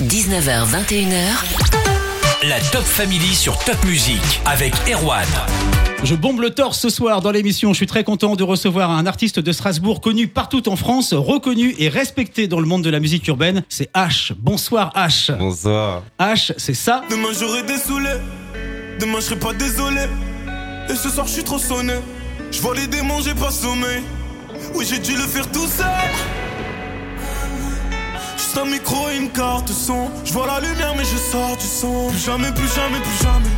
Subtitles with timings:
[0.00, 1.32] 19h, 21h.
[2.42, 5.24] La Top Family sur Top Music avec Erwan.
[6.04, 7.72] Je bombe le torse ce soir dans l'émission.
[7.72, 11.74] Je suis très content de recevoir un artiste de Strasbourg connu partout en France, reconnu
[11.78, 13.64] et respecté dans le monde de la musique urbaine.
[13.70, 14.32] C'est H.
[14.36, 15.34] Bonsoir H.
[15.34, 16.02] Bonsoir.
[16.20, 17.02] H, c'est ça?
[17.08, 17.78] Demain j'aurai des
[19.00, 20.02] demain je serai pas désolé.
[20.90, 21.94] Et ce soir je suis trop sonné.
[22.50, 24.02] Je vois les démons, j'ai pas sommeil.
[24.74, 25.86] Oui, j'ai dû le faire tout seul.
[28.56, 30.08] Juste un micro et une carte son.
[30.24, 32.08] Je vois la lumière, mais je sors du son.
[32.08, 33.50] Plus jamais, plus jamais, plus jamais.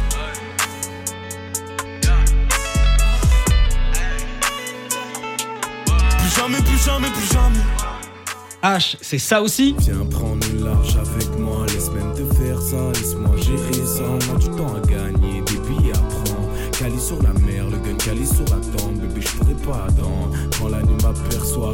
[6.18, 8.76] Plus jamais, plus jamais, plus jamais.
[8.76, 9.76] H, c'est ça aussi.
[9.78, 14.34] Viens prendre une large avec moi, laisse même te faire ça, laisse-moi gérer ça, on
[14.34, 16.48] a du temps à gagner, des billets à prendre.
[16.76, 20.17] Cali sur la mer, le gun cali sur la tombe, bébé je pourrais pas attendre.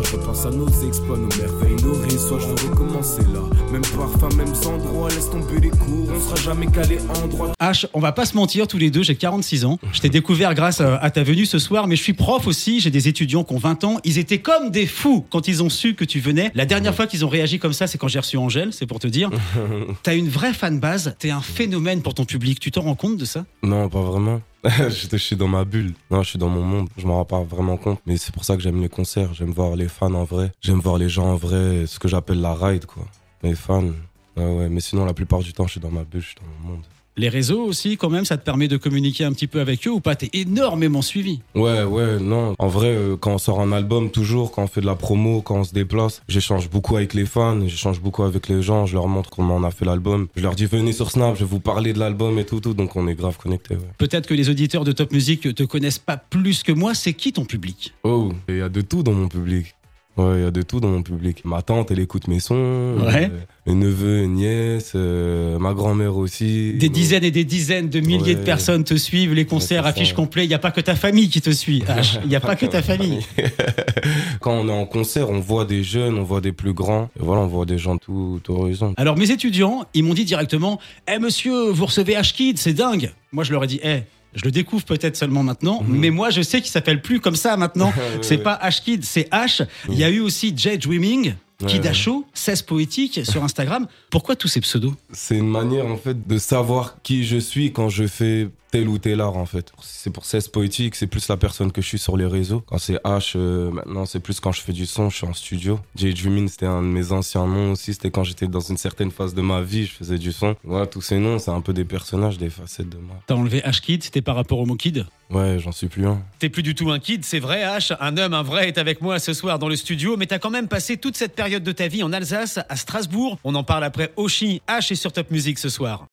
[0.05, 3.41] Je repense à nos exploits, nos merveilles, nos réseaux, je veux recommencer là.
[3.70, 7.52] Même parfum, même endroit, laisse tomber les cours, on sera jamais calé en droit.
[7.61, 9.78] H, on va pas se mentir, tous les deux, j'ai 46 ans.
[9.92, 12.81] Je t'ai découvert grâce à à ta venue ce soir, mais je suis prof aussi.
[12.81, 13.98] J'ai des étudiants qui ont 20 ans.
[14.05, 16.51] Ils étaient comme des fous quand ils ont su que tu venais.
[16.55, 19.01] La dernière fois qu'ils ont réagi comme ça, c'est quand j'ai reçu Angèle, c'est pour
[19.01, 19.30] te dire.
[20.03, 22.58] T'as une vraie fan base, t'es un phénomène pour ton public.
[22.58, 23.45] Tu t'en rends compte de ça?
[23.62, 24.41] Non, pas vraiment.
[24.89, 25.93] je, suis dans ma bulle.
[26.11, 26.89] Non, je suis dans mon monde.
[26.97, 28.01] Je m'en rends pas vraiment compte.
[28.07, 29.34] Mais c'est pour ça que j'aime les concerts.
[29.34, 30.53] J'aime voir les fans en vrai.
[30.62, 31.87] J'aime voir les gens en vrai.
[31.87, 33.05] Ce que j'appelle la ride, quoi.
[33.42, 33.92] Les fans.
[34.37, 34.69] Ouais, ouais.
[34.70, 36.23] Mais sinon, la plupart du temps, je suis dans ma bulle.
[36.23, 36.85] Je suis dans mon monde.
[37.17, 39.91] Les réseaux aussi, quand même, ça te permet de communiquer un petit peu avec eux
[39.91, 40.17] ou pas?
[40.17, 41.41] T'es énormément suivi.
[41.55, 42.57] Ouais, ouais, non.
[42.59, 45.41] En vrai, euh, quand on sort un album, toujours, quand on fait de la promo,
[45.41, 48.95] quand on se déplace, j'échange beaucoup avec les fans, j'échange beaucoup avec les gens, je
[48.95, 50.27] leur montre comment on a fait l'album.
[50.35, 52.75] Je leur dis, venez sur Snap, je vais vous parler de l'album et tout, tout.
[52.75, 53.91] Donc on est grave connectés, ouais.
[53.97, 56.95] Peut-être que les auditeurs de Top Music te connaissent pas plus que moi.
[56.95, 57.95] C'est qui ton public?
[58.03, 59.73] Oh, il y a de tout dans mon public.
[60.17, 61.43] Ouais, il y a de tout dans mon public.
[61.45, 62.97] Ma tante, elle écoute mes sons.
[63.01, 63.31] Ouais.
[63.33, 66.75] euh, mes neveux, nièces, euh, ma grand-mère aussi.
[66.75, 70.45] Des dizaines et des dizaines de milliers de personnes te suivent, les concerts, affiches complets.
[70.45, 71.83] Il n'y a pas que ta famille qui te suit.
[72.23, 73.20] Il n'y a pas que ta famille.
[74.41, 77.11] Quand on est en concert, on voit des jeunes, on voit des plus grands.
[77.19, 78.95] Et voilà, on voit des gens de tout, tout horizon.
[78.97, 80.79] Alors mes étudiants, ils m'ont dit directement
[81.13, 83.13] Eh monsieur, vous recevez H-Kid, c'est dingue.
[83.33, 84.03] Moi je leur ai dit Eh,
[84.34, 87.56] je le découvre peut-être seulement maintenant, mais moi je sais qu'il s'appelle plus comme ça
[87.56, 87.92] maintenant.
[88.22, 89.67] c'est pas H-Kid, c'est H.
[89.89, 91.34] Il y a eu aussi Jay Dreaming,
[91.67, 93.86] Kid Ouais, Show, 16 poétique sur Instagram.
[94.11, 94.94] Pourquoi tous ces pseudos?
[95.12, 98.98] C'est une manière, en fait, de savoir qui je suis quand je fais tel ou
[98.98, 99.73] tel art, en fait.
[99.83, 102.64] C'est pour 16 poétique, c'est plus la personne que je suis sur les réseaux.
[102.67, 105.33] Quand c'est H, euh, maintenant, c'est plus quand je fais du son, je suis en
[105.33, 105.79] studio.
[105.95, 107.95] J Dreamin, c'était un de mes anciens noms aussi.
[107.95, 110.57] C'était quand j'étais dans une certaine phase de ma vie, je faisais du son.
[110.64, 113.14] Voilà, tous ces noms, c'est un peu des personnages, des facettes de moi.
[113.29, 115.06] T'as enlevé H-Kid, c'était par rapport au mot Kid?
[115.30, 116.20] Ouais, j'en suis plus un.
[116.41, 117.96] T'es plus du tout un kid, c'est vrai, H.
[118.01, 120.51] Un homme, un vrai est avec moi ce soir dans le studio, mais t'as quand
[120.51, 123.39] même passé toute cette période de ta vie en Alsace, à Strasbourg.
[123.45, 124.62] On en parle après Oshi.
[124.68, 126.06] H est sur Top Music ce soir.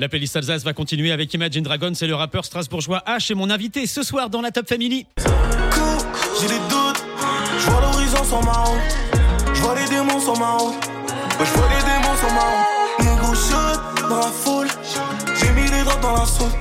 [0.00, 3.50] La playlist Alsace va continuer avec Imagine Dragon, c'est le rappeur strasbourgeois H et mon
[3.50, 5.06] invité ce soir dans la Top Family.
[6.40, 7.04] J'ai des doutes,
[7.58, 8.80] je vois l'horizon sur ma route.
[9.52, 10.74] Je vois les démons sur ma route.
[11.38, 12.66] Je vois les démons sur ma route.
[13.00, 14.68] Négro shot dans la foule.
[15.38, 16.56] J'ai mis les drogues dans la soupe.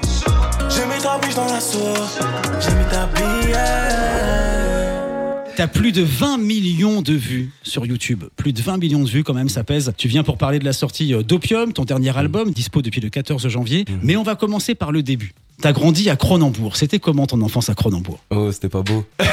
[0.69, 2.19] J'ai mis ta biche dans la sauce.
[2.59, 4.88] J'ai mis ta billette.
[5.59, 8.23] T'as plus de 20 millions de vues sur YouTube.
[8.37, 9.91] Plus de 20 millions de vues quand même, ça pèse.
[9.97, 13.09] Tu viens pour parler de la sortie euh, d'Opium, ton dernier album, dispo depuis le
[13.09, 13.83] 14 janvier.
[14.01, 15.33] Mais on va commencer par le début.
[15.61, 16.77] T'as grandi à Cronenbourg.
[16.77, 18.19] C'était comment ton enfance à Cronenbourg?
[18.29, 19.03] Oh, c'était pas beau.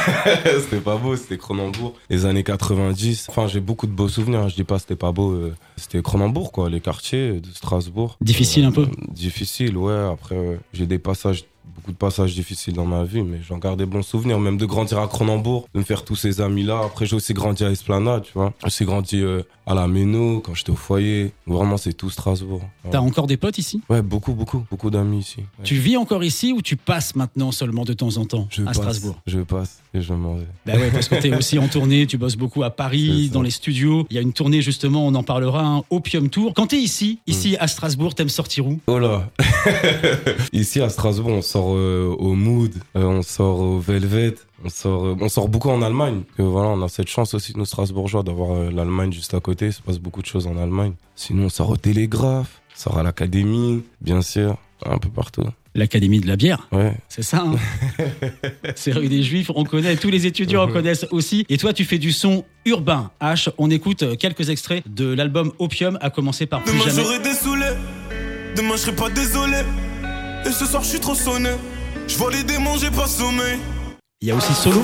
[0.61, 1.95] c'était pas beau, c'était Cronenbourg.
[2.11, 3.27] Les années 90.
[3.29, 4.49] Enfin, j'ai beaucoup de beaux souvenirs.
[4.49, 5.31] Je dis pas c'était pas beau.
[5.31, 6.69] euh, C'était Cronenbourg, quoi.
[6.69, 8.19] Les quartiers de Strasbourg.
[8.21, 8.89] Difficile un peu?
[9.13, 10.09] Difficile, ouais.
[10.13, 11.45] Après, euh, j'ai des passages,
[11.75, 14.39] beaucoup de passages difficiles dans ma vie, mais j'en garde des bons souvenirs.
[14.39, 16.81] Même de grandir à Cronenbourg, de me faire tous ces amis-là.
[16.85, 18.53] Après, j'ai aussi grandi à Esplanade, tu vois.
[18.61, 21.33] J'ai aussi grandi euh, à la Méno, quand j'étais au foyer.
[21.47, 22.61] Vraiment, c'est tout Strasbourg.
[22.85, 22.91] Ouais.
[22.91, 23.83] T'as encore des potes ici?
[23.89, 25.39] Ouais, beaucoup, beaucoup, beaucoup d'amis ici.
[25.39, 25.65] Ouais.
[25.65, 28.67] Tu vis encore ici ou tu passes maintenant seulement de temps en temps Je à
[28.67, 29.17] passe, Strasbourg?
[29.27, 30.47] Je passe et je m'en vais.
[30.67, 33.51] Bah ouais, parce que t'es aussi en tournée, tu bosses beaucoup à Paris, dans les
[33.51, 34.07] studios.
[34.11, 36.53] Il y a une tournée justement, on en parlera, un Opium Tour.
[36.55, 38.79] Quand t'es ici, ici à Strasbourg, t'aimes sortir où?
[38.87, 39.29] Oh là
[40.53, 45.07] Ici à Strasbourg, on sort euh, au Mood, euh, on sort au Velvet, on sort,
[45.07, 46.23] euh, on sort beaucoup en Allemagne.
[46.37, 49.67] Que voilà, on a cette chance aussi, nous Strasbourgeois, d'avoir euh, l'Allemagne juste à côté.
[49.67, 50.93] Il se passe beaucoup de choses en Allemagne.
[51.15, 55.45] Sinon, on sort au Télégraphe, on sort à l'Académie, bien sûr, un peu partout.
[55.75, 56.95] L'Académie de la bière, Ouais.
[57.09, 57.55] c'est ça hein
[58.77, 61.45] C'est rue des Juifs, on connaît, tous les étudiants en connaissent aussi.
[61.51, 63.11] Et toi, tu fais du son urbain.
[63.21, 67.03] H, on écoute quelques extraits de l'album Opium, à commencer par Plus Demain jamais.
[67.03, 67.75] j'aurai des saoulés.
[68.57, 69.59] Demain je serai pas désolé.
[70.45, 71.51] Et ce soir je suis trop sonné.
[72.09, 73.59] Je vois les démons, j'ai pas sommeil.
[74.21, 74.83] Il y a aussi Solo.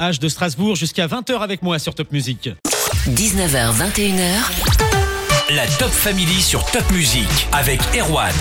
[0.00, 2.48] H de Strasbourg jusqu'à 20h avec moi sur Top Music.
[3.08, 5.54] 19h, 21h.
[5.54, 8.32] La Top Family sur Top Music avec Erwan.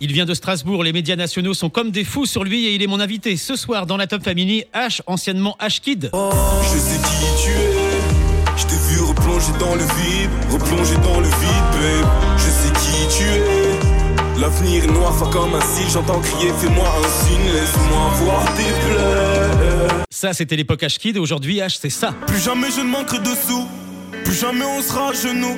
[0.00, 2.82] Il vient de Strasbourg, les médias nationaux sont comme des fous sur lui et il
[2.82, 6.10] est mon invité ce soir dans la Top Family, H, anciennement H Kid.
[6.12, 7.87] Je sais qui tu es.
[8.58, 12.08] Je t'ai vu replonger dans le vide, replonger dans le vide, babe.
[12.36, 14.40] Je sais qui tu es.
[14.40, 15.88] L'avenir est noir, fa comme un cil.
[15.88, 20.04] J'entends crier, fais-moi un signe, laisse-moi voir tes plaies.
[20.10, 22.12] Ça, c'était l'époque H Kid et aujourd'hui H, c'est ça.
[22.26, 23.68] Plus jamais je ne manquerai de sous.
[24.24, 25.56] Plus jamais on sera à genoux.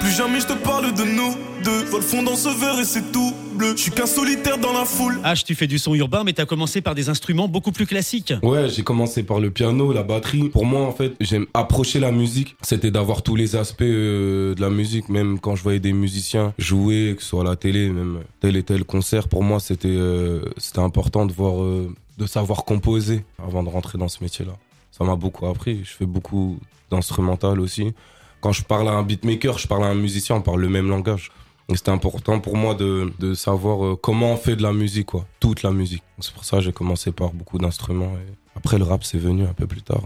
[0.00, 1.84] Plus jamais je te parle de nous deux.
[1.84, 3.76] Vol fond dans ce verre et c'est tout bleu.
[3.76, 5.20] Je suis qu'un solitaire dans la foule.
[5.24, 8.32] H, tu fais du son urbain, mais t'as commencé par des instruments beaucoup plus classiques.
[8.42, 10.48] Ouais, j'ai commencé par le piano, la batterie.
[10.48, 12.56] Pour moi, en fait, j'aime approcher la musique.
[12.62, 16.52] C'était d'avoir tous les aspects euh, de la musique, même quand je voyais des musiciens
[16.58, 19.28] jouer, que ce soit à la télé, même tel et tel concert.
[19.28, 23.98] Pour moi, c'était euh, c'était important de voir, euh, de savoir composer avant de rentrer
[23.98, 24.52] dans ce métier-là.
[24.90, 25.80] Ça m'a beaucoup appris.
[25.84, 26.58] Je fais beaucoup
[26.90, 27.94] d'instrumental aussi.
[28.40, 30.88] Quand je parle à un beatmaker, je parle à un musicien, on parle le même
[30.88, 31.30] langage.
[31.74, 35.26] C'était important pour moi de, savoir euh, comment on fait de la musique, quoi.
[35.40, 36.02] Toute la musique.
[36.18, 38.12] C'est pour ça que j'ai commencé par beaucoup d'instruments.
[38.16, 40.02] Et après, le rap, c'est venu un peu plus tard.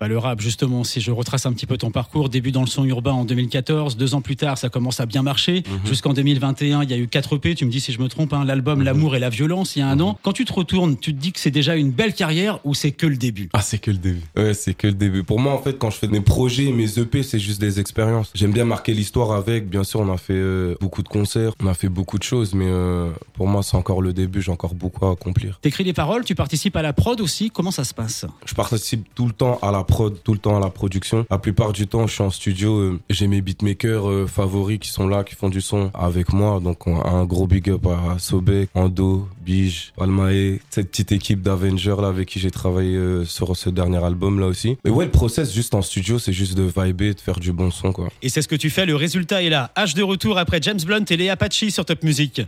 [0.00, 2.68] Bah, le rap, justement, si je retrace un petit peu ton parcours, début dans le
[2.68, 5.64] son urbain en 2014, deux ans plus tard, ça commence à bien marcher.
[5.84, 8.32] Jusqu'en 2021, il y a eu 4 EP, tu me dis si je me trompe,
[8.32, 10.16] hein, l'album L'amour et la violence, il y a un an.
[10.22, 12.92] Quand tu te retournes, tu te dis que c'est déjà une belle carrière ou c'est
[12.92, 13.48] que le début?
[13.52, 14.22] Ah, c'est que le début.
[14.36, 15.24] Ouais, c'est que le début.
[15.24, 18.30] Pour moi, en fait, quand je fais mes projets, mes EP, c'est juste des expériences.
[18.34, 19.68] J'aime bien marquer l'histoire avec.
[19.68, 22.54] Bien sûr, on a fait euh, beaucoup de concerts, on a fait beaucoup de choses,
[22.54, 24.42] mais euh, pour moi, c'est encore le début.
[24.42, 25.58] J'ai encore beaucoup à accomplir.
[25.60, 28.26] T'écris les paroles, tu participes à la prod aussi, comment ça se passe?
[28.46, 31.26] Je participe tout le temps à la prod, tout le temps à la production.
[31.30, 32.76] La plupart du temps, je suis en studio.
[32.76, 36.60] euh, J'ai mes beatmakers euh, favoris qui sont là, qui font du son avec moi.
[36.60, 42.08] Donc, un gros big up à Sobek, Ando, Bige, Almae, cette petite équipe d'Avengers là
[42.08, 44.76] avec qui j'ai travaillé euh, sur ce dernier album là aussi.
[44.84, 47.70] Mais ouais, le process juste en studio, c'est juste de vibrer, de faire du bon
[47.70, 48.08] son quoi.
[48.22, 49.70] Et c'est ce que tu fais, le résultat est là.
[49.76, 52.42] H de retour après James Blunt et les Apache sur Top Music.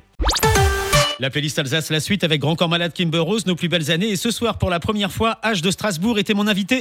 [1.21, 4.09] La playlist Alsace, la suite avec Grand Corps Malade, Kimber Rose, nos plus belles années.
[4.09, 6.81] Et ce soir, pour la première fois, H de Strasbourg était mon invité.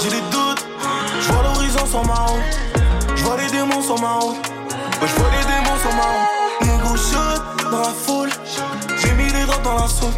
[0.00, 0.64] J'ai des doutes.
[1.20, 2.26] Je vois l'horizon sur ma.
[3.16, 4.16] Je vois les démons sur ma.
[4.18, 6.72] Ouais, je vois les démons sur ma.
[6.72, 8.30] Négro shoot dans la foule.
[9.02, 10.14] J'ai mis les drogues dans la soupe.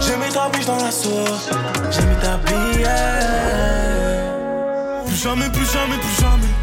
[0.00, 1.50] J'ai mis ta biche dans la sauce.
[1.92, 2.88] J'ai mis ta billet.
[5.06, 6.57] Plus jamais, plus jamais, plus jamais.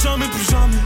[0.00, 0.76] Plus jamais, plus jamais.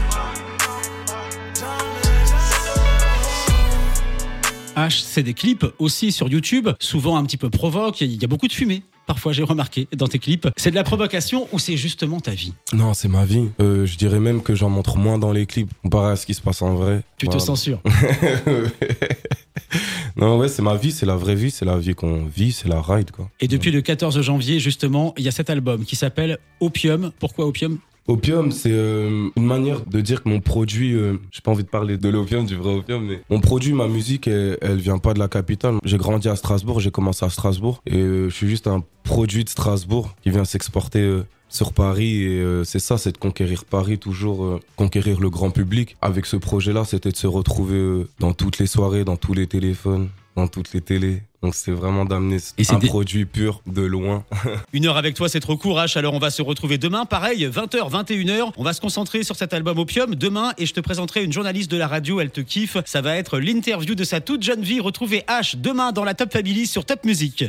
[4.75, 8.01] H, c'est des clips aussi sur YouTube, souvent un petit peu provoque.
[8.01, 8.83] Il y a beaucoup de fumée.
[9.07, 10.49] Parfois, j'ai remarqué dans tes clips.
[10.57, 12.51] C'est de la provocation ou c'est justement ta vie?
[12.73, 13.47] Non, c'est ma vie.
[13.61, 16.33] Euh, je dirais même que j'en montre moins dans les clips comparé à ce qui
[16.33, 17.01] se passe en vrai.
[17.17, 17.81] Tu te censures.
[20.17, 22.67] non, ouais, c'est ma vie, c'est la vraie vie, c'est la vie qu'on vit, c'est
[22.67, 23.29] la ride, quoi.
[23.39, 27.13] Et depuis le 14 janvier, justement, il y a cet album qui s'appelle Opium.
[27.17, 27.79] Pourquoi Opium?
[28.07, 31.69] Opium, c'est euh, une manière de dire que mon produit, euh, j'ai pas envie de
[31.69, 35.19] parler de l'opium, du vrai opium, mais mon produit, ma musique, elle, vient pas de
[35.19, 35.77] la capitale.
[35.83, 39.43] J'ai grandi à Strasbourg, j'ai commencé à Strasbourg, et euh, je suis juste un produit
[39.43, 43.65] de Strasbourg qui vient s'exporter euh, sur Paris, et euh, c'est ça, c'est de conquérir
[43.65, 45.95] Paris, toujours euh, conquérir le grand public.
[46.01, 49.47] Avec ce projet-là, c'était de se retrouver euh, dans toutes les soirées, dans tous les
[49.47, 51.21] téléphones, dans toutes les télés.
[51.45, 54.23] Donc c'est vraiment d'amener Et c'est un des- produit pur de loin.
[54.73, 55.95] Une heure avec toi, c'est trop court, H.
[55.95, 57.05] Alors on va se retrouver demain.
[57.05, 58.51] Pareil, 20h, 21h.
[58.57, 61.69] On va se concentrer sur cet album Opium demain et je te présenterai une journaliste
[61.69, 62.19] de la radio.
[62.19, 62.77] Elle te kiffe.
[62.87, 64.79] Ça va être l'interview de sa toute jeune vie.
[64.79, 67.45] Retrouvez H demain dans la Top Family sur Top Music.